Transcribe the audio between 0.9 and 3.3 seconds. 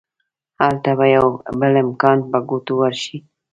به يو بل امکان په ګوتو ورشي.